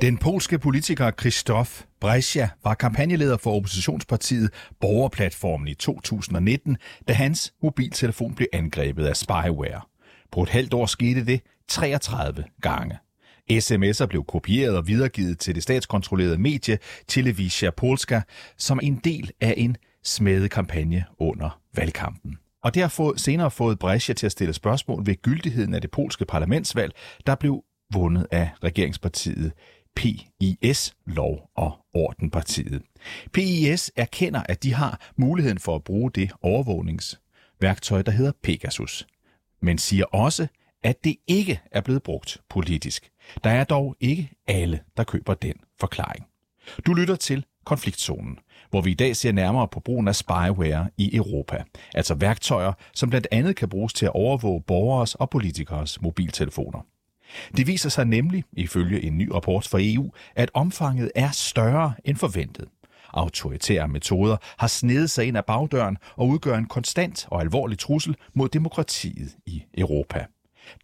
[0.00, 6.76] Den polske politiker Krzysztof Brescia var kampagneleder for oppositionspartiet Borgerplatformen i 2019,
[7.08, 9.80] da hans mobiltelefon blev angrebet af spyware.
[10.32, 12.98] På et halvt år skete det 33 gange.
[13.52, 18.20] SMS'er blev kopieret og videregivet til det statskontrollerede medie Telewizja Polska
[18.56, 22.38] som en del af en smedekampagne under valgkampen.
[22.64, 25.90] Og det har fået, senere fået Brescia til at stille spørgsmål ved gyldigheden af det
[25.90, 26.92] polske parlamentsvalg,
[27.26, 29.52] der blev vundet af regeringspartiet
[29.96, 32.82] PIS, Lov- og Ordenpartiet.
[33.32, 39.06] PIS erkender, at de har muligheden for at bruge det overvågningsværktøj, der hedder Pegasus,
[39.62, 40.46] men siger også,
[40.82, 43.10] at det ikke er blevet brugt politisk.
[43.44, 46.26] Der er dog ikke alle, der køber den forklaring.
[46.86, 48.38] Du lytter til Konfliktzonen,
[48.70, 51.64] hvor vi i dag ser nærmere på brugen af spyware i Europa.
[51.94, 56.86] Altså værktøjer, som blandt andet kan bruges til at overvåge borgers og politikers mobiltelefoner.
[57.56, 62.16] Det viser sig nemlig, ifølge en ny rapport fra EU, at omfanget er større end
[62.16, 62.68] forventet.
[63.12, 68.16] Autoritære metoder har snedet sig ind ad bagdøren og udgør en konstant og alvorlig trussel
[68.34, 70.26] mod demokratiet i Europa.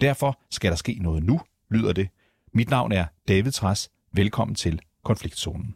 [0.01, 2.09] Derfor skal der ske noget nu, lyder det.
[2.55, 3.91] Mit navn er David Træs.
[4.13, 5.75] Velkommen til Konfliktzonen.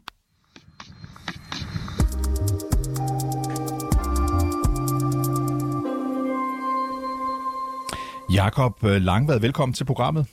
[8.33, 10.27] Jakob Langvad, velkommen til programmet.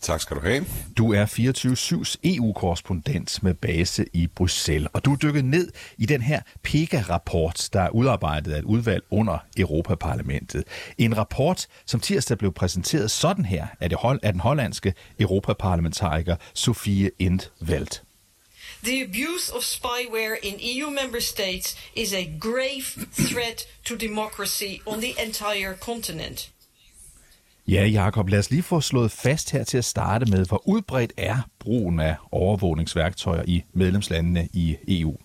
[0.00, 0.66] Tak skal du have.
[0.96, 6.22] Du er 24-7's EU-korrespondent med base i Bruxelles, og du er dykket ned i den
[6.22, 10.64] her PEGA-rapport, der er udarbejdet af et udvalg under Europaparlamentet.
[10.98, 16.36] En rapport, som tirsdag blev præsenteret sådan her af, det hold, af den hollandske europaparlamentariker
[16.54, 18.00] Sofie Indveld.
[18.84, 25.00] The abuse of spyware in EU member states is a grave threat to democracy on
[25.00, 26.52] the entire continent.
[27.68, 31.12] Ja, Jakob, lad os lige få slået fast her til at starte med, hvor udbredt
[31.16, 35.16] er brugen af overvågningsværktøjer i medlemslandene i EU?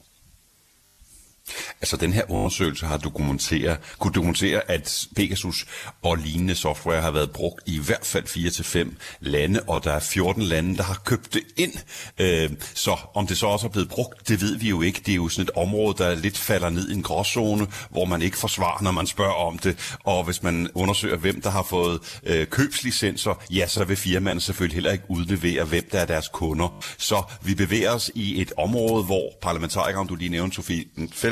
[1.82, 5.66] Altså den her undersøgelse har dokumenteret, kunne dokumentere, at Pegasus
[6.04, 9.92] og lignende software har været brugt i hvert fald 4 til fem lande, og der
[9.92, 11.74] er 14 lande, der har købt det ind.
[12.20, 15.02] Øh, så om det så også er blevet brugt, det ved vi jo ikke.
[15.06, 18.22] Det er jo sådan et område, der lidt falder ned i en gråzone, hvor man
[18.22, 19.98] ikke får svar, når man spørger om det.
[20.04, 24.76] Og hvis man undersøger, hvem der har fået øh, købslicenser, ja, så vil firmaerne selvfølgelig
[24.76, 26.84] heller ikke udlevere, hvem der er deres kunder.
[26.98, 30.84] Så vi bevæger os i et område, hvor parlamentarikeren, du lige nævnte, Sofie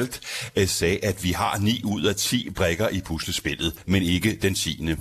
[0.05, 4.55] Felt, sagde, at vi har 9 ud af 10 brækker i puslespillet, men ikke den
[4.55, 4.95] 10.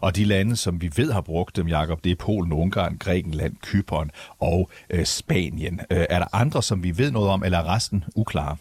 [0.00, 3.56] Og de lande, som vi ved har brugt dem, Jakob, det er Polen, Ungarn, Grækenland,
[3.62, 5.80] Kypern og øh, Spanien.
[5.90, 8.56] Øh, er der andre, som vi ved noget om, eller er resten uklare?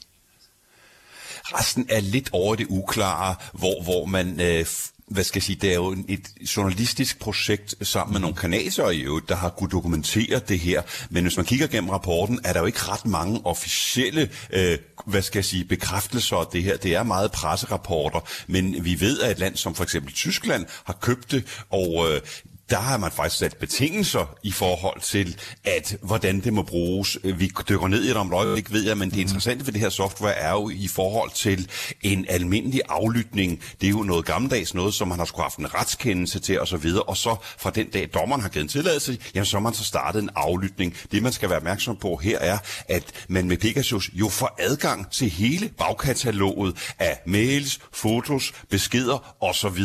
[1.45, 4.66] Resten er lidt over det uklare, hvor, hvor man øh,
[5.07, 9.01] hvad skal jeg sige, det er jo et journalistisk projekt sammen med nogle kanadier i
[9.01, 10.81] øvrigt, der har kunne dokumentere det her.
[11.09, 15.21] Men hvis man kigger gennem rapporten, er der jo ikke ret mange officielle, øh, hvad
[15.21, 16.77] skal jeg sige, bekræftelser af det her.
[16.77, 20.97] Det er meget presserapporter, men vi ved, at et land som for eksempel Tyskland har
[21.01, 22.22] købt det, og øh,
[22.70, 27.18] der har man faktisk sat betingelser i forhold til, at hvordan det må bruges.
[27.24, 29.90] Vi dykker ned i det om øjeblik, ved jeg, men det interessante ved det her
[29.90, 31.70] software er jo i forhold til
[32.02, 33.64] en almindelig aflytning.
[33.81, 36.90] Det er jo noget gammeldags noget, som man har skulle haft en retskendelse til osv.,
[37.08, 39.84] og så fra den dag dommeren har givet en tilladelse, jamen så har man så
[39.84, 40.96] startet en aflytning.
[41.12, 42.58] Det man skal være opmærksom på her er,
[42.90, 49.84] at man med Pegasus jo får adgang til hele bagkataloget af mails, fotos, beskeder osv.,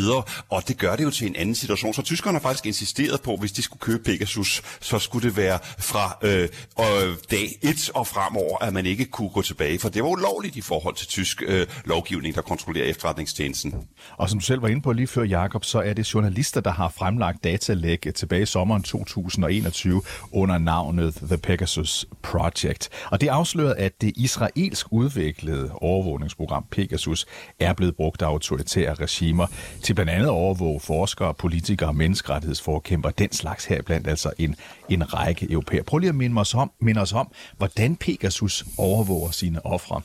[0.51, 1.95] og det gør det jo til en anden situation.
[1.95, 5.59] Så tyskerne har faktisk insisteret på, hvis de skulle købe Pegasus, så skulle det være
[5.79, 6.49] fra øh,
[6.81, 10.57] øh, dag 1 og fremover, at man ikke kunne gå tilbage, for det var ulovligt
[10.57, 13.75] i forhold til tysk øh, lovgivning, der kontrollerer efterretningstjenesten.
[14.17, 16.71] Og som du selv var inde på lige før, Jakob, så er det journalister, der
[16.71, 20.03] har fremlagt datalæg tilbage i sommeren 2021
[20.33, 22.89] under navnet The Pegasus Project.
[23.11, 27.27] Og det afslørede, at det israelsk udviklede overvågningsprogram Pegasus
[27.61, 29.47] er blevet brugt af autoritære regimer
[29.83, 34.33] til blandt andet at overvåge forskere, politikere og menneskerettigheds menneskerettighedsforkæmper, den slags her blandt altså
[34.39, 34.57] en,
[34.89, 35.83] en række europæer.
[35.83, 40.01] Prøv lige at minde os, om, minde os om, hvordan Pegasus overvåger sine ofre.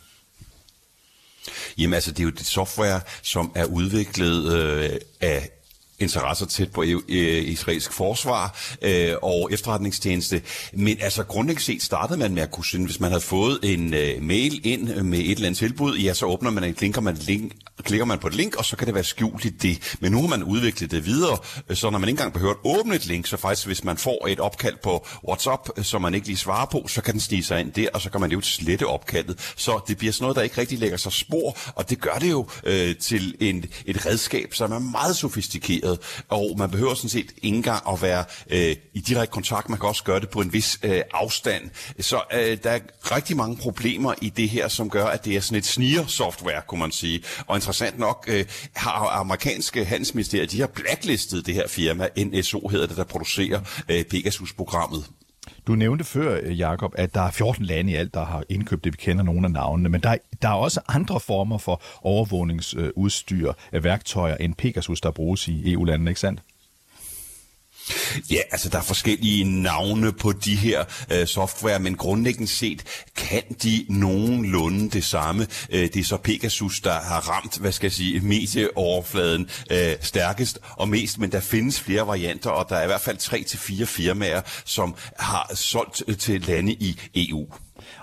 [1.77, 5.49] Jamen altså, det er jo det software, som er udviklet øh, af
[5.99, 10.41] interesser tæt på øh, israelsk forsvar øh, og efterretningstjeneste.
[10.73, 13.93] Men altså grundlæggende set startede man med at kunne sende, hvis man havde fået en
[13.93, 17.03] øh, mail ind med et eller andet tilbud, ja, så åbner man en link, og
[17.03, 17.51] man link,
[17.83, 19.97] klikker man på et link, og så kan det være skjult i det.
[19.99, 21.37] Men nu har man udviklet det videre,
[21.73, 24.27] så når man ikke engang behøver at åbne et link, så faktisk hvis man får
[24.27, 27.59] et opkald på WhatsApp, som man ikke lige svarer på, så kan den snige sig
[27.59, 29.53] ind der, og så kan man jo slette opkaldet.
[29.55, 32.31] Så det bliver sådan noget, der ikke rigtig lægger sig spor, og det gør det
[32.31, 35.99] jo øh, til en, et redskab, som er meget sofistikeret,
[36.29, 39.69] og man behøver sådan set ikke engang at være øh, i direkte kontakt.
[39.69, 41.69] Man kan også gøre det på en vis øh, afstand.
[41.99, 42.79] Så øh, der er
[43.15, 46.79] rigtig mange problemer i det her, som gør, at det er sådan et sniger-software, kunne
[46.79, 47.23] man sige.
[47.47, 48.45] Og interessant nok øh,
[48.75, 53.59] har amerikanske handelsministerier, de har blacklistet det her firma, NSO hedder det, der producerer
[53.89, 55.05] øh, Pegasus-programmet.
[55.67, 58.83] Du nævnte før, øh, Jakob, at der er 14 lande i alt, der har indkøbt
[58.83, 58.93] det.
[58.93, 63.83] Vi kender nogle af navnene, men der, der er også andre former for overvågningsudstyr, øh,
[63.83, 66.41] værktøjer end Pegasus, der bruges i EU-landene, ikke sandt?
[68.31, 72.83] Ja, altså der er forskellige navne på de her øh, software, men grundlæggende set
[73.15, 75.47] kan de nogenlunde det samme.
[75.69, 80.59] Øh, det er så Pegasus, der har ramt, hvad skal jeg sige, medieoverfladen øh, stærkest
[80.75, 83.59] og mest, men der findes flere varianter, og der er i hvert fald tre til
[83.59, 87.47] fire firmaer, som har solgt øh, til lande i EU.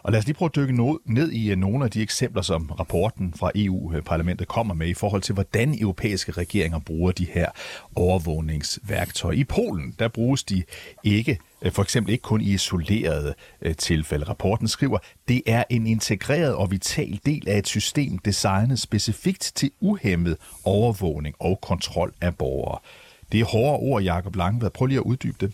[0.02, 2.70] Og lad os lige prøve at dykke ned i øh, nogle af de eksempler, som
[2.70, 7.50] rapporten fra EU-parlamentet kommer med i forhold til, hvordan europæiske regeringer bruger de her
[7.94, 9.38] overvågningsværktøjer.
[9.38, 10.62] I Polen, der bruges de
[11.04, 14.24] ikke øh, for eksempel ikke kun i isolerede øh, tilfælde.
[14.24, 14.98] Rapporten skriver,
[15.28, 21.34] det er en integreret og vital del af et system designet specifikt til uhemmet overvågning
[21.38, 22.78] og kontrol af borgere.
[23.32, 24.70] Det er hårde ord, Jacob Langvad.
[24.70, 25.52] Prøv lige at uddybe det.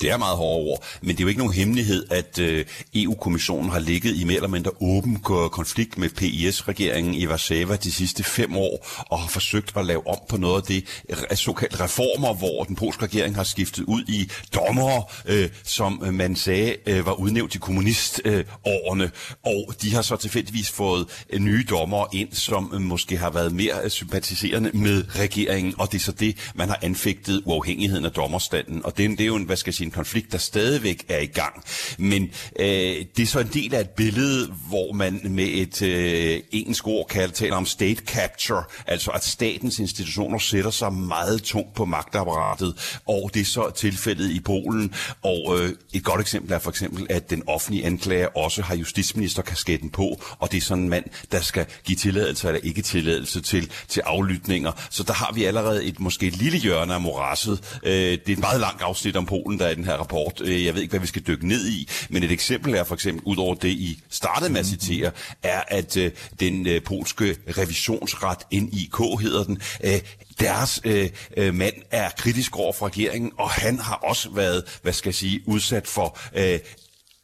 [0.00, 2.64] Det er meget hårde ord, men det er jo ikke nogen hemmelighed, at øh,
[2.94, 5.20] EU-kommissionen har ligget i mere eller mindre åben
[5.52, 10.18] konflikt med PIS-regeringen i Warszawa de sidste fem år, og har forsøgt at lave om
[10.28, 15.02] på noget af det såkaldte reformer, hvor den polske regering har skiftet ud i dommere,
[15.26, 19.10] øh, som man sagde øh, var udnævnt i kommunistårene, øh,
[19.42, 23.52] og de har så tilfældigvis fået øh, nye dommere ind, som øh, måske har været
[23.52, 28.10] mere øh, sympatiserende med regeringen, og det er så det, man har anfægtet uafhængigheden af
[28.12, 31.04] dommerstanden, og det, det er jo en hvad skal jeg sige, en konflikt, der stadigvæk
[31.08, 31.64] er i gang.
[31.98, 32.22] Men
[32.58, 32.66] øh,
[33.16, 37.08] det er så en del af et billede, hvor man med et øh, engelsk ord
[37.08, 42.98] kan tale om state capture, altså at statens institutioner sætter sig meget tungt på magtapparatet,
[43.06, 44.94] og det er så tilfældet i Polen.
[45.22, 49.90] Og øh, et godt eksempel er for eksempel, at den offentlige anklager også har justitsministerkasketten
[49.90, 53.70] på, og det er sådan en mand, der skal give tilladelse eller ikke tilladelse til,
[53.88, 54.72] til aflytninger.
[54.90, 57.78] Så der har vi allerede et måske et lille hjørne af morasset.
[57.82, 60.40] Øh, det er et meget langt afsnit om Polen, der i den her rapport.
[60.44, 62.94] Øh, jeg ved ikke, hvad vi skal dykke ned i, men et eksempel er for
[62.94, 65.10] eksempel, ud over det, I startede med at citere,
[65.42, 66.10] er, at øh,
[66.40, 70.00] den øh, polske revisionsret, NIK hedder den, øh,
[70.40, 74.92] deres øh, øh, mand er kritisk over for regeringen, og han har også været, hvad
[74.92, 76.58] skal jeg sige, udsat for øh,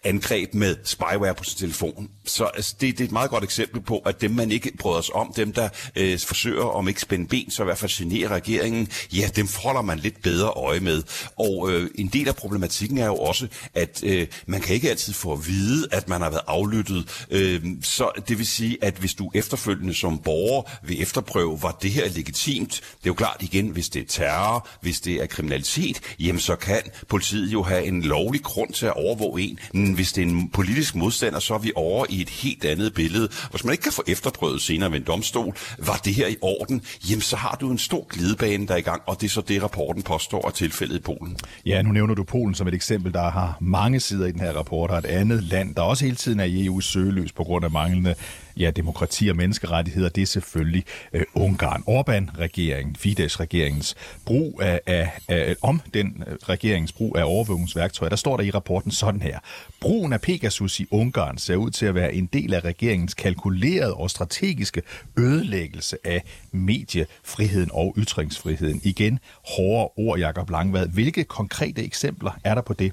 [0.05, 2.11] angreb med spyware på sin telefon.
[2.25, 5.01] Så altså, det, det er et meget godt eksempel på, at dem man ikke bryder
[5.01, 8.29] sig om, dem der øh, forsøger om ikke spænde ben, så i hvert fald generer
[8.29, 11.03] regeringen, ja, dem holder man lidt bedre øje med.
[11.39, 15.13] Og øh, en del af problematikken er jo også, at øh, man kan ikke altid
[15.13, 17.27] få at vide, at man har været aflyttet.
[17.31, 21.91] Øh, så det vil sige, at hvis du efterfølgende som borger vil efterprøve, var det
[21.91, 26.01] her legitimt, det er jo klart igen, hvis det er terror, hvis det er kriminalitet,
[26.21, 29.59] jamen så kan politiet jo have en lovlig grund til at overvåge en,
[29.95, 33.29] hvis det er en politisk modstander, så er vi over i et helt andet billede.
[33.51, 36.83] Hvis man ikke kan få efterprøvet senere ved en domstol, var det her i orden,
[37.11, 39.41] jamen så har du en stor glidebane, der er i gang, og det er så
[39.41, 41.37] det, rapporten påstår er tilfældet i Polen.
[41.67, 44.53] Ja, nu nævner du Polen som et eksempel, der har mange sider i den her
[44.53, 47.65] rapport, og et andet land, der også hele tiden er i EU's søgeløs på grund
[47.65, 48.15] af manglende
[48.61, 51.83] ja, demokrati og menneskerettigheder, det er selvfølgelig øh, Ungarn.
[51.87, 53.95] Orbán-regeringen, Fidesz-regeringens
[54.27, 58.51] brug af, af, af, om den øh, regeringens brug af overvågningsværktøjer, der står der i
[58.51, 59.39] rapporten sådan her.
[59.81, 63.95] Brugen af Pegasus i Ungarn ser ud til at være en del af regeringens kalkulerede
[63.95, 64.83] og strategiske
[65.19, 68.81] ødelæggelse af mediefriheden og ytringsfriheden.
[68.85, 69.19] Igen,
[69.57, 70.89] hårde ord, Jakob Langvad.
[70.89, 72.93] Hvilke konkrete eksempler er der på det?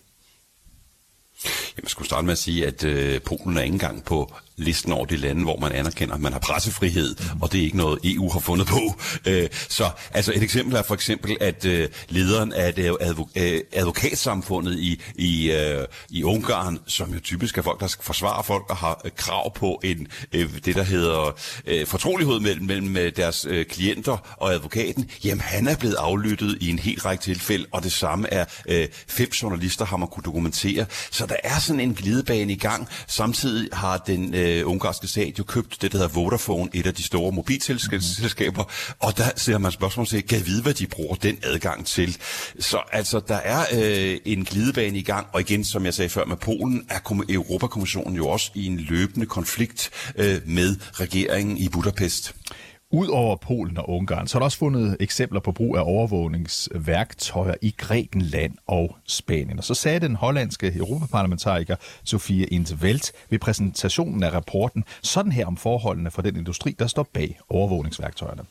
[1.77, 5.05] Jeg skulle starte med at sige, at øh, Polen er ikke engang på listen over
[5.05, 8.29] de lande, hvor man anerkender, at man har pressefrihed, og det er ikke noget, EU
[8.31, 8.81] har fundet på.
[9.25, 12.97] Øh, så altså et eksempel er for eksempel, at øh, lederen af det
[13.35, 18.69] øh, advokatsamfundet i, i, øh, i Ungarn, som jo typisk er folk, der forsvarer folk
[18.69, 21.37] og har øh, krav på en øh, det, der hedder
[21.85, 27.05] fortrolighed mellem, mellem deres klienter og advokaten, jamen han er blevet aflyttet i en helt
[27.05, 28.45] række tilfælde, og det samme er
[29.07, 30.85] fem journalister har man kunne dokumentere.
[31.11, 32.87] Så der er sådan en glidebane i gang.
[33.07, 37.03] Samtidig har den øh, ungarske stat jo købt det, der hedder Vodafone, et af de
[37.03, 38.63] store mobilselskaber,
[38.99, 42.17] og der ser man spørgsmål til, kan vide, hvad de bruger den adgang til.
[42.59, 46.25] Så altså, der er øh, en glidebane i gang, og igen, som jeg sagde før
[46.25, 52.35] med Polen, er Europakommissionen jo også i en løbende konflikt øh, med regeringen i Budapest.
[52.91, 57.75] Udover Polen og Ungarn, så er der også fundet eksempler på brug af overvågningsværktøjer i
[57.77, 59.57] Grækenland og Spanien.
[59.57, 65.57] Og så sagde den hollandske europaparlamentariker Sofie Intveld ved præsentationen af rapporten sådan her om
[65.57, 68.45] forholdene for den industri, der står bag overvågningsværktøjerne.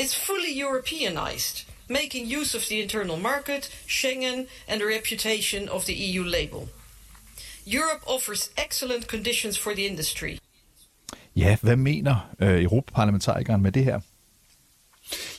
[0.00, 6.14] It's fully Europeanized, making use of the internal market, Schengen and the reputation of the
[6.14, 6.68] EU label.
[7.66, 10.38] Europe offers excellent conditions for the industry.
[11.36, 14.00] Ja, hvad mener øh, Europaparlamentarikeren med det her?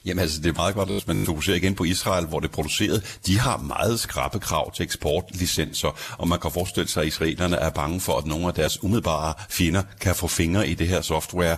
[0.05, 2.53] Jamen altså, det er meget godt, hvis man fokuserer igen på Israel, hvor det er
[2.53, 3.19] produceret.
[3.25, 7.69] De har meget skrappe krav til eksportlicenser, og man kan forestille sig, at israelerne er
[7.69, 11.57] bange for, at nogle af deres umiddelbare fjender kan få fingre i det her software.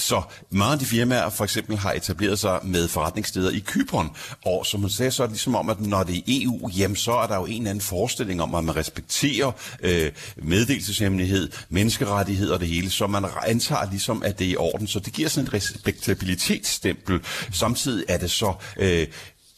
[0.00, 4.10] Så mange af de firmaer for eksempel har etableret sig med forretningssteder i Kypern,
[4.46, 6.96] og som man sagde, så er det ligesom om, at når det er EU, jamen
[6.96, 9.52] så er der jo en eller anden forestilling om, at man respekterer
[9.82, 14.86] øh, meddelelseshemmelighed, menneskerettigheder og det hele, så man antager ligesom, at det er i orden.
[14.86, 17.20] Så det giver sådan et respektabilitetsstempel.
[17.52, 19.06] Samtidig er det så øh,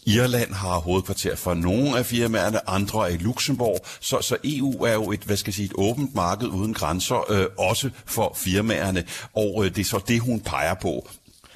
[0.06, 4.92] Irland har hovedkvarter for nogle af firmaerne, andre er i Luxembourg, så, så EU er
[4.92, 9.04] jo et, hvad skal jeg sige, et åbent marked uden grænser, øh, også for firmaerne,
[9.36, 11.08] og øh, det er så det, hun peger på.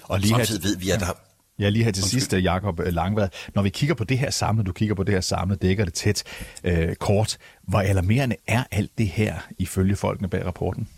[0.02, 1.06] Og lige Samtidig her, ved vi, at der
[1.58, 3.28] Ja, lige her til sidst, Jakob Langvad.
[3.54, 5.94] Når vi kigger på det her samlet, du kigger på det her samlet, dækker det
[5.94, 6.24] tæt
[6.64, 7.38] øh, kort.
[7.62, 10.88] Hvor alarmerende er alt det her, ifølge folkene bag rapporten?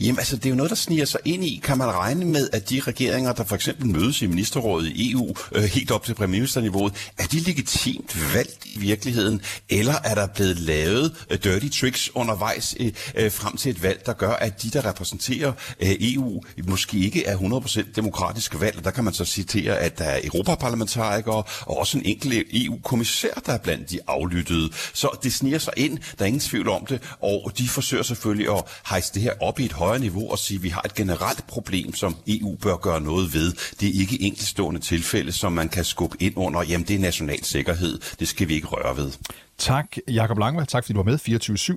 [0.00, 1.60] Jamen altså, det er jo noget, der sniger sig ind i.
[1.64, 5.34] Kan man regne med, at de regeringer, der for eksempel mødes i ministerrådet i EU,
[5.52, 9.40] øh, helt op til premierministerniveauet, er de legitimt valgt i virkeligheden?
[9.68, 14.02] Eller er der blevet lavet øh, dirty tricks undervejs øh, øh, frem til et valg,
[14.06, 18.84] der gør, at de, der repræsenterer øh, EU, måske ikke er 100% demokratisk valg?
[18.84, 23.52] Der kan man så citere, at der er europaparlamentarikere og også en enkelt EU-kommissær, der
[23.52, 24.70] er blandt de aflyttede.
[24.92, 28.48] Så det sniger sig ind, der er ingen tvivl om det, og de forsøger selvfølgelig
[28.56, 30.94] at hejse det her op i et højere niveau og sige, at vi har et
[30.94, 33.52] generelt problem, som EU bør gøre noget ved.
[33.80, 36.62] Det er ikke enkeltstående tilfælde, som man kan skubbe ind under.
[36.62, 37.98] Jamen, det er national sikkerhed.
[38.20, 39.12] Det skal vi ikke røre ved.
[39.58, 40.66] Tak, Jakob Langvald.
[40.66, 41.18] Tak, fordi du var med.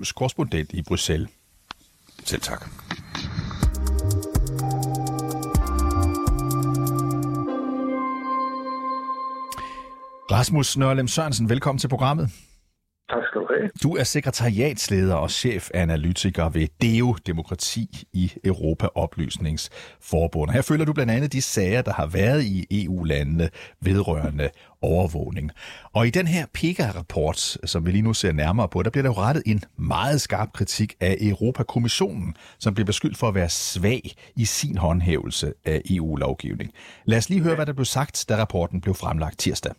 [0.02, 1.28] 24-7's korrespondent i Bruxelles.
[2.24, 2.68] Selv tak.
[10.30, 12.30] Rasmus Nørlem Sørensen, velkommen til programmet.
[13.30, 13.70] Skal du have.
[13.82, 20.50] Du er sekretariatsleder og chefanalytiker ved DEO Demokrati i Europa Oplysningsforbund.
[20.50, 23.48] Her følger du blandt andet de sager, der har været i EU-landene
[23.80, 24.50] vedrørende
[24.82, 25.50] overvågning.
[25.92, 29.10] Og i den her PIGA-rapport, som vi lige nu ser nærmere på, der bliver der
[29.10, 34.12] jo rettet en meget skarp kritik af Europakommissionen, som bliver beskyldt for at være svag
[34.36, 36.72] i sin håndhævelse af EU-lovgivning.
[37.04, 39.72] Lad os lige høre, hvad der blev sagt, da rapporten blev fremlagt tirsdag.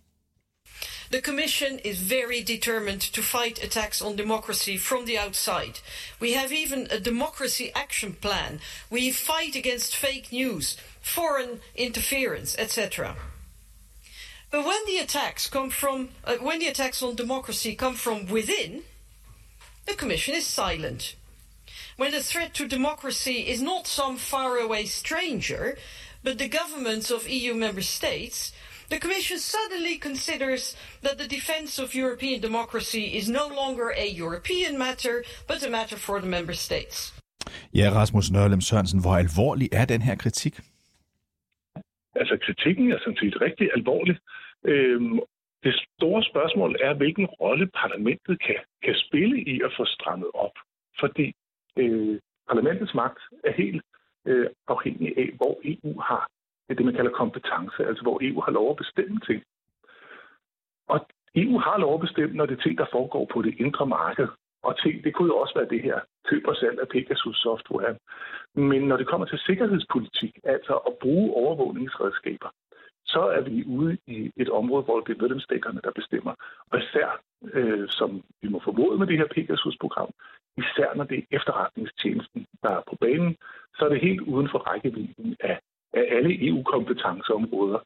[1.10, 5.80] The Commission is very determined to fight attacks on democracy from the outside.
[6.20, 8.62] We have even a democracy action plan.
[8.90, 13.18] We fight against fake news, foreign interference, etc.
[14.52, 18.84] But when the attacks come from, uh, when the attacks on democracy come from within,
[19.86, 21.16] the Commission is silent.
[21.98, 25.78] When the threat to democracy is not some faraway stranger,
[26.24, 28.52] but the governments of EU member states,
[28.94, 30.64] the Commission suddenly considers
[31.06, 35.16] that the defence of European democracy is no longer a European matter,
[35.48, 36.98] but a matter for the member states.
[37.74, 40.60] Ja, Rasmus Nørlem Sørensen, hvor alvorlig er den her kritik?
[42.16, 44.16] Altså, kritikken er sådan set rigtig alvorlig.
[44.66, 45.20] Øhm,
[45.64, 50.56] det store spørgsmål er, hvilken rolle parlamentet kan, kan spille i at få strammet op.
[51.00, 51.34] Fordi
[51.78, 53.82] øh, parlamentets magt er helt
[54.26, 56.24] øh, afhængig af, hvor EU har
[56.78, 59.44] det, man kalder kompetence, altså hvor EU har lov at bestemme ting.
[60.88, 61.00] Og
[61.36, 64.28] EU har lov at bestemme, når det er ting, der foregår på det indre marked.
[64.64, 66.00] Og ting, det kunne jo også være det her
[66.30, 67.96] køb og salg af Pegasus-software.
[68.56, 72.50] Men når det kommer til sikkerhedspolitik, altså at bruge overvågningsredskaber,
[73.06, 76.34] så er vi ude i et område, hvor det er medlemsstaterne, der bestemmer.
[76.72, 77.22] Og især,
[77.54, 80.10] øh, som vi må formode med det her Pegasus-program,
[80.58, 83.38] især når det er efterretningstjenesten, der er på banen,
[83.76, 85.60] så er det helt uden for rækkevidden af
[85.94, 87.80] af alle EU-kompetenceområder.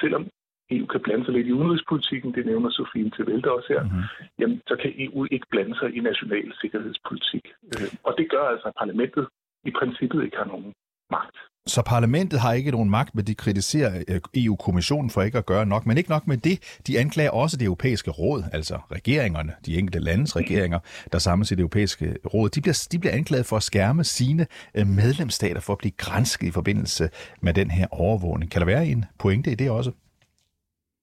[0.00, 0.28] Selvom
[0.70, 4.02] EU kan blande sig lidt i udenrigspolitikken, det nævner Sofie til Velde også her, mm-hmm.
[4.38, 7.44] jamen, så kan EU ikke blande sig i national sikkerhedspolitik.
[7.74, 9.28] Øh, og det gør altså, at parlamentet
[9.64, 10.72] i princippet ikke har nogen
[11.10, 11.36] magt.
[11.74, 15.66] Så parlamentet har ikke nogen magt, men de kritiserer øh, EU-kommissionen for ikke at gøre
[15.66, 15.86] nok.
[15.86, 16.56] Men ikke nok med det,
[16.86, 20.78] de anklager også det europæiske råd, altså regeringerne, de enkelte landes regeringer,
[21.12, 22.48] der samles i det europæiske råd.
[22.48, 24.46] De bliver, de bliver anklaget for at skærme sine
[24.76, 27.04] øh, medlemsstater for at blive grænsket i forbindelse
[27.42, 28.50] med den her overvågning.
[28.52, 29.92] Kan der være en pointe i det også?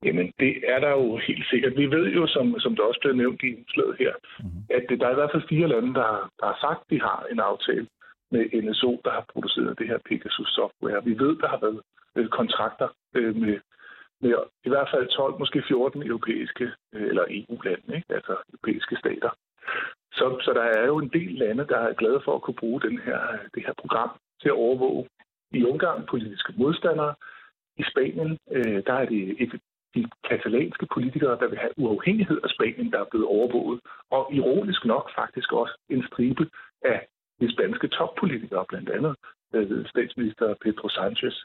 [0.05, 1.73] Jamen, det er der jo helt sikkert.
[1.77, 4.63] Vi ved jo, som, som der også blev nævnt i slaget her, mm-hmm.
[4.77, 7.19] at der er i hvert fald fire lande, der, der har sagt, at de har
[7.31, 7.87] en aftale
[8.31, 11.05] med NSO, der har produceret det her Pegasus-software.
[11.05, 11.81] Vi ved, der har været
[12.15, 13.59] øh, kontrakter øh, med,
[14.21, 14.33] med
[14.65, 18.13] i hvert fald 12, måske 14 europæiske øh, eller EU-lande, ikke?
[18.13, 19.29] altså europæiske stater.
[20.13, 22.81] Så, så der er jo en del lande, der er glade for at kunne bruge
[22.81, 23.19] den her,
[23.55, 24.09] det her program
[24.41, 25.07] til at overvåge
[25.51, 27.15] i Ungarn politiske modstandere.
[27.77, 29.61] I Spanien, øh, der er det et
[29.95, 33.79] de katalanske politikere, der vil have uafhængighed af Spanien, der er blevet overvåget.
[34.11, 36.49] Og ironisk nok faktisk også en stribe
[36.81, 37.07] af
[37.39, 39.15] de spanske toppolitikere, blandt andet
[39.53, 41.35] øh, statsminister Pedro Sanchez.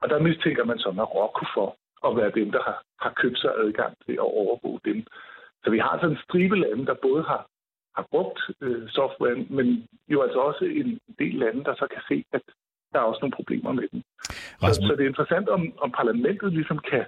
[0.00, 1.68] Og der mistænker man så Marokko for
[2.06, 5.06] at være dem, der har, har købt sig adgang til at overvåge dem.
[5.64, 7.46] Så vi har altså en stribe lande, der både har,
[7.96, 12.24] har brugt øh, software, men jo altså også en del lande, der så kan se,
[12.32, 12.42] at
[12.92, 14.02] der er også nogle problemer med den.
[14.60, 17.06] Så, så det er interessant, om, om parlamentet ligesom kan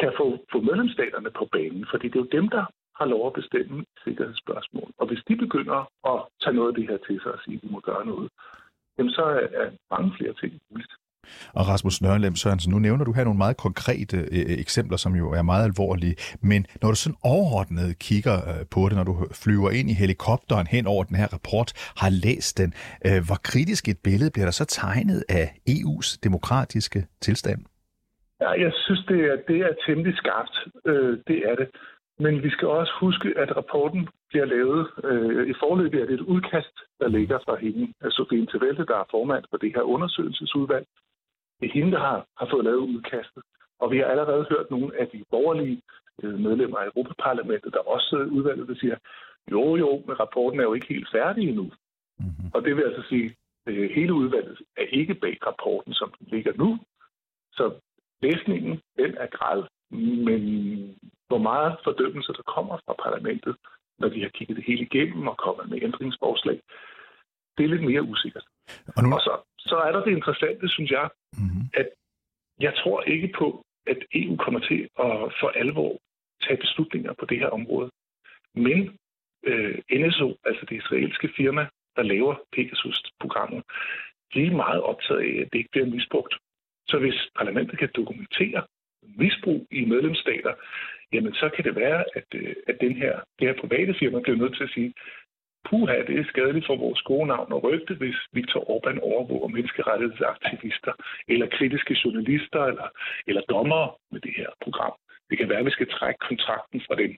[0.00, 2.64] kan få, få medlemsstaterne på banen, fordi det er jo dem, der
[2.98, 4.90] har lov at bestemme sikkerhedsspørgsmål.
[5.00, 5.78] Og hvis de begynder
[6.12, 8.28] at tage noget af det her til sig og sige, at de må gøre noget,
[8.98, 9.24] jamen så
[9.60, 10.92] er mange flere ting muligt.
[11.54, 15.12] Og Rasmus Nørlem Sørensen, nu nævner du her nogle meget konkrete øh, øh, eksempler, som
[15.14, 19.14] jo er meget alvorlige, men når du sådan overordnet kigger øh, på det, når du
[19.44, 21.68] flyver ind i helikopteren hen over den her rapport,
[22.02, 22.70] har læst den,
[23.06, 27.60] øh, hvor kritisk et billede bliver der så tegnet af EU's demokratiske tilstand?
[28.40, 30.56] Ja, jeg synes, det er, det er temmelig skarpt.
[30.86, 31.68] Øh, det er det.
[32.18, 34.90] Men vi skal også huske, at rapporten bliver lavet.
[35.04, 39.44] Øh, I forløbet det et udkast, der ligger fra hende, Sofie Intervelde, der er formand
[39.50, 40.86] for det her undersøgelsesudvalg.
[41.60, 43.42] Det er hende, der har, har fået lavet udkastet.
[43.80, 45.82] Og vi har allerede hørt nogle af de borgerlige
[46.22, 48.96] øh, medlemmer af Europaparlamentet, der også sidder i udvalget, der siger,
[49.50, 51.64] jo jo, men rapporten er jo ikke helt færdig endnu.
[52.18, 52.50] Mm-hmm.
[52.54, 56.26] Og det vil altså sige, at øh, hele udvalget er ikke bag rapporten, som den
[56.30, 56.78] ligger nu.
[57.52, 57.74] Så
[58.22, 60.42] læsningen, den er græd, men
[61.28, 63.56] hvor meget fordømmelse der kommer fra parlamentet,
[63.98, 66.60] når de har kigget det hele igennem og kommet med ændringsforslag,
[67.58, 68.44] det er lidt mere usikkert.
[68.96, 69.14] Og, nu...
[69.14, 71.64] og så, så er der det interessante, synes jeg, mm-hmm.
[71.74, 71.88] at
[72.60, 75.98] jeg tror ikke på, at EU kommer til at for alvor
[76.44, 77.90] tage beslutninger på det her område.
[78.54, 78.98] Men
[79.42, 81.66] øh, NSO, altså det israelske firma,
[81.96, 83.62] der laver Pegasus-programmet,
[84.34, 86.34] de er meget optaget af, at det ikke bliver misbrugt.
[86.88, 88.62] Så hvis parlamentet kan dokumentere
[89.16, 90.54] misbrug i medlemsstater,
[91.12, 94.38] jamen så kan det være, at, øh, at den her, det her private firma bliver
[94.38, 94.94] nødt til at sige,
[95.68, 100.92] puha, det er skadeligt for vores gode navn og rygte, hvis Viktor Orbán overvåger menneskerettighedsaktivister,
[101.28, 102.88] eller kritiske journalister, eller,
[103.26, 104.94] eller dommere med det her program.
[105.30, 107.16] Det kan være, at vi skal trække kontrakten fra dem.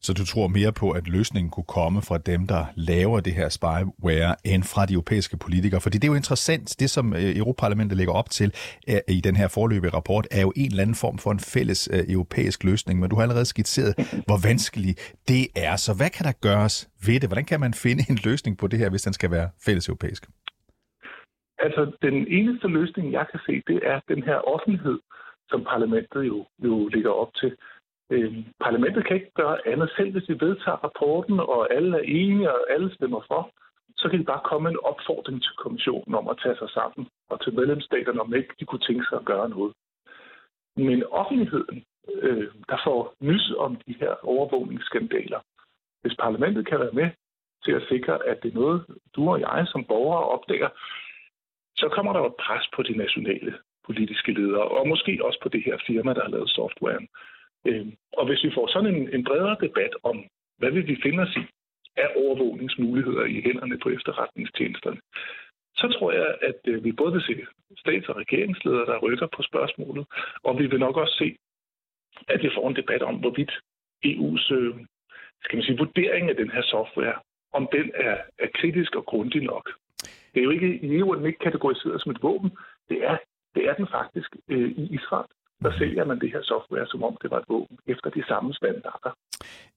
[0.00, 3.48] Så du tror mere på, at løsningen kunne komme fra dem, der laver det her
[3.48, 5.80] spyware, end fra de europæiske politikere?
[5.80, 8.48] Fordi det er jo interessant, det som øh, Europaparlamentet lægger op til
[8.90, 11.88] øh, i den her forløbige rapport, er jo en eller anden form for en fælles
[11.92, 13.94] øh, europæisk løsning, men du har allerede skitseret,
[14.26, 14.94] hvor vanskelig
[15.28, 15.76] det er.
[15.76, 16.76] Så hvad kan der gøres
[17.06, 17.28] ved det?
[17.28, 20.22] Hvordan kan man finde en løsning på det her, hvis den skal være fælles europæisk?
[21.58, 24.98] Altså, den eneste løsning, jeg kan se, det er den her offentlighed,
[25.50, 27.56] som parlamentet jo, jo ligger op til.
[28.10, 29.90] Øh, parlamentet kan ikke gøre andet.
[29.96, 33.50] Selv hvis de vedtager rapporten, og alle er enige, og alle stemmer for,
[33.96, 37.42] så kan de bare komme en opfordring til kommissionen om at tage sig sammen, og
[37.42, 39.72] til medlemsstaterne, om ikke de kunne tænke sig at gøre noget.
[40.76, 45.40] Men offentligheden, øh, der får nys om de her overvågningsskandaler,
[46.02, 47.10] hvis parlamentet kan være med
[47.64, 50.68] til at sikre, at det er noget, du og jeg som borgere opdager,
[51.76, 53.54] så kommer der et pres på de nationale
[53.86, 57.08] politiske ledere, og måske også på det her firma, der har lavet softwaren.
[57.66, 57.86] Øh,
[58.18, 60.24] og hvis vi får sådan en, en bredere debat om,
[60.58, 61.44] hvad vil vi finde os i
[61.96, 65.00] af overvågningsmuligheder i hænderne på efterretningstjenesterne,
[65.76, 69.42] så tror jeg, at øh, vi både vil se stats- og regeringsledere, der rykker på
[69.42, 70.06] spørgsmålet,
[70.44, 71.36] og vi vil nok også se,
[72.28, 73.52] at vi får en debat om, hvorvidt
[74.06, 74.74] EU's øh,
[75.44, 77.18] skal man sige, vurdering af den her software,
[77.52, 79.70] om den er, er kritisk og grundig nok.
[80.34, 82.50] Det er jo ikke i EU, at den ikke kategoriseret som et våben.
[82.88, 83.16] Det er,
[83.54, 85.26] det er den faktisk øh, i Israel
[85.62, 88.54] der sælger man det her software, som om det var et våben, efter de samme
[88.54, 89.10] standarder.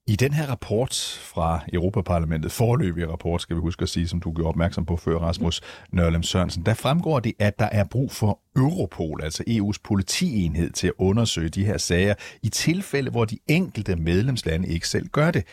[0.07, 0.93] I den her rapport
[1.33, 5.17] fra Europaparlamentet, forløbige rapport, skal vi huske at sige, som du gjorde opmærksom på før,
[5.17, 5.61] Rasmus
[5.91, 10.87] Nørlem Sørensen, der fremgår det, at der er brug for Europol, altså EU's politienhed, til
[10.87, 15.43] at undersøge de her sager i tilfælde, hvor de enkelte medlemslande ikke selv gør det.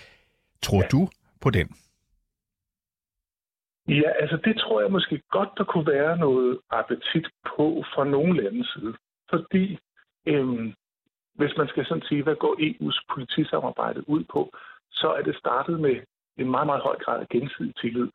[0.62, 0.88] Tror ja.
[0.92, 1.08] du
[1.40, 1.68] på den?
[3.88, 8.42] Ja, altså det tror jeg måske godt, der kunne være noget appetit på fra nogle
[8.42, 8.94] landes side.
[9.30, 9.78] Fordi
[10.26, 10.74] øhm,
[11.34, 14.52] hvis man skal sådan sige, hvad går EU's politisamarbejde ud på,
[14.90, 15.96] så er det startet med
[16.38, 18.08] en meget, meget høj grad af gensidig tillid.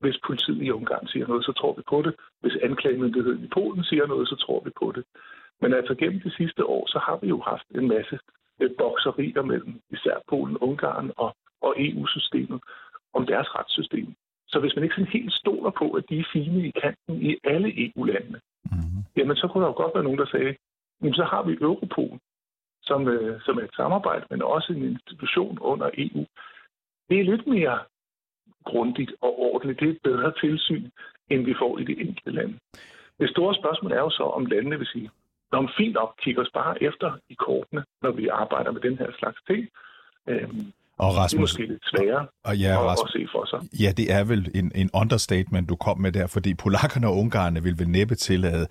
[0.00, 2.14] Hvis politiet i Ungarn siger noget, så tror vi på det.
[2.40, 5.04] Hvis anklagemyndigheden i Polen siger noget, så tror vi på det.
[5.60, 8.18] Men altså gennem de sidste år, så har vi jo haft en masse
[8.60, 12.60] øh, bokserier mellem især Polen, Ungarn og, og EU-systemet
[13.12, 14.14] om deres retssystem.
[14.48, 17.36] Så hvis man ikke sådan helt stoler på, at de er fine i kanten i
[17.44, 19.02] alle EU-landene, mm-hmm.
[19.16, 20.54] jamen så kunne der jo godt være nogen, der sagde,
[21.00, 22.18] jamen så har vi Europol,
[22.82, 26.26] som, øh, som er et samarbejde, men også en institution under EU.
[27.08, 27.78] Det er lidt mere
[28.64, 29.80] grundigt og ordentligt.
[29.80, 30.90] Det er et bedre tilsyn,
[31.30, 32.54] end vi får i det enkelte land.
[33.20, 35.10] Det store spørgsmål er jo så, om landene vil sige,
[35.52, 38.98] når man fint nok kigger os bare efter i kortene, når vi arbejder med den
[38.98, 39.68] her slags ting.
[40.28, 40.72] Øhm,
[41.04, 43.60] og Rasmus, det er måske lidt sværere og ja, at, Rasmus, at se for sig.
[43.82, 47.60] Ja, det er vel en, en understatement, du kom med der, fordi polakkerne og ungarerne
[47.66, 48.64] vil vel næppe tillade,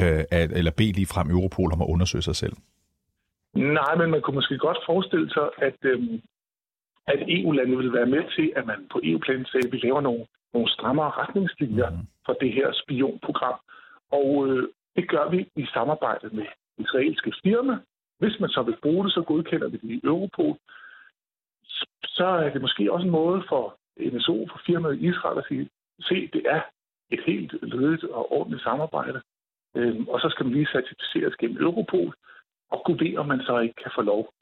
[0.00, 2.56] øh, at, eller bede lige frem Europol om at undersøge sig selv.
[3.78, 6.16] Nej, men man kunne måske godt forestille sig, at, øhm,
[7.12, 10.24] at EU-landene vil være med til, at man på EU-planen sagde, at vi laver nogle,
[10.54, 12.06] nogle strammere retningslinjer mm.
[12.26, 13.58] for det her spionprogram.
[14.18, 14.62] Og øh,
[14.96, 17.74] det gør vi i samarbejde med israelske firma.
[18.20, 20.56] Hvis man så vil bruge det, så godkender vi det i Europol
[22.04, 25.68] så er det måske også en måde for NSO, for firmaet Israel at sige,
[26.00, 26.62] se, det er
[27.10, 29.22] et helt ledigt og ordentligt samarbejde.
[29.76, 32.14] Øhm, og så skal man lige certificeres gennem Europol,
[32.70, 34.32] og kunne bede, om man så ikke kan få lov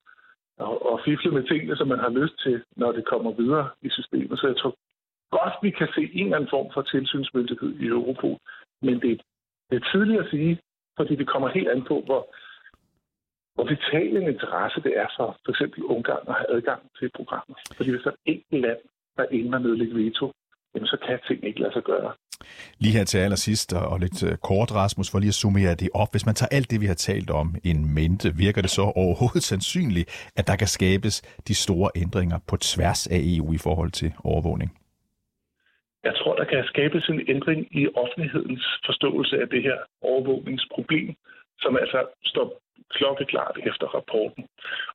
[0.61, 3.89] og, at fifle med tingene, som man har lyst til, når det kommer videre i
[3.91, 4.39] systemet.
[4.39, 4.75] Så jeg tror
[5.31, 8.39] godt, vi kan se en eller anden form for tilsynsmyndighed i Europol.
[8.83, 9.23] Men det,
[9.71, 10.61] det er tidligt at sige,
[10.97, 12.35] fordi det kommer helt an på, hvor,
[13.55, 17.57] hvor vital en interesse det er for for eksempel Ungarn at have adgang til programmet.
[17.77, 18.83] Fordi hvis der er et land,
[19.17, 20.33] der ender med at lægge veto,
[20.75, 22.13] jamen så kan ting ikke lade sig gøre.
[22.79, 26.11] Lige her til allersidst, og lidt øh, kort, Rasmus, for lige at summere det op.
[26.11, 29.43] Hvis man tager alt det, vi har talt om, en mente, virker det så overhovedet
[29.43, 31.15] sandsynligt, at der kan skabes
[31.49, 34.71] de store ændringer på tværs af EU i forhold til overvågning?
[36.05, 41.09] Jeg tror, der kan skabes en ændring i offentlighedens forståelse af det her overvågningsproblem,
[41.63, 42.47] som altså står
[42.97, 44.45] klokkeklart efter rapporten.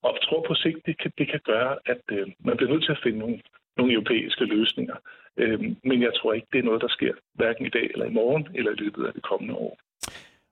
[0.04, 2.86] Og jeg tror på sigt, det kan, det kan gøre, at øh, man bliver nødt
[2.86, 3.38] til at finde nogle,
[3.78, 4.98] nogle europæiske løsninger.
[5.38, 8.14] Øh, men jeg tror ikke, det er noget, der sker hverken i dag eller i
[8.20, 9.74] morgen, eller i løbet af det kommende år.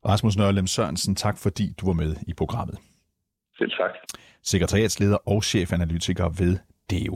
[0.06, 2.78] Rasmus Nørlem Sørensen, tak fordi du var med i programmet.
[3.58, 3.94] Selv tak.
[4.44, 6.54] Sekretariatsleder og chefanalytiker ved
[6.92, 7.16] DEO.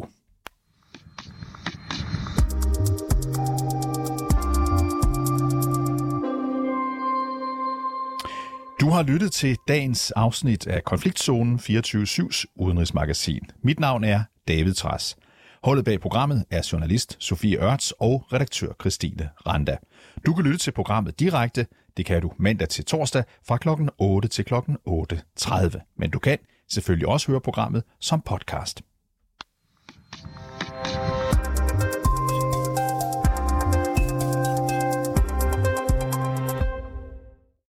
[8.88, 13.42] Du har lyttet til dagens afsnit af Konfliktzonen 24-7's udenrigsmagasin.
[13.64, 15.18] Mit navn er David Tras.
[15.64, 19.78] Holdet bag programmet er journalist Sofie Ørts og redaktør Christine Randa.
[20.26, 21.68] Du kan lytte til programmet direkte.
[21.98, 23.70] Det kan du mandag til torsdag fra kl.
[23.98, 24.54] 8 til kl.
[24.54, 25.96] 8.30.
[25.98, 26.38] Men du kan
[26.70, 28.82] selvfølgelig også høre programmet som podcast.